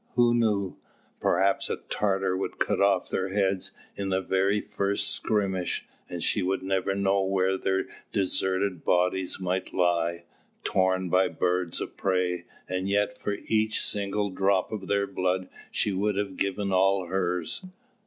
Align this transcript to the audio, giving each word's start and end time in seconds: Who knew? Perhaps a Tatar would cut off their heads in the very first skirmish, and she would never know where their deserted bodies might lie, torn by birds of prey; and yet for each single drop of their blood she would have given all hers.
Who 0.15 0.33
knew? 0.33 0.77
Perhaps 1.19 1.69
a 1.69 1.75
Tatar 1.77 2.35
would 2.35 2.57
cut 2.57 2.81
off 2.81 3.09
their 3.11 3.29
heads 3.29 3.71
in 3.95 4.09
the 4.09 4.19
very 4.19 4.59
first 4.59 5.11
skirmish, 5.11 5.85
and 6.09 6.23
she 6.23 6.41
would 6.41 6.63
never 6.63 6.95
know 6.95 7.21
where 7.23 7.55
their 7.55 7.83
deserted 8.11 8.83
bodies 8.83 9.39
might 9.39 9.75
lie, 9.75 10.23
torn 10.63 11.09
by 11.09 11.27
birds 11.27 11.79
of 11.79 11.97
prey; 11.97 12.45
and 12.67 12.89
yet 12.89 13.15
for 13.15 13.37
each 13.45 13.81
single 13.85 14.31
drop 14.31 14.71
of 14.71 14.87
their 14.87 15.05
blood 15.05 15.49
she 15.69 15.91
would 15.91 16.15
have 16.15 16.35
given 16.35 16.71
all 16.73 17.05
hers. 17.05 17.63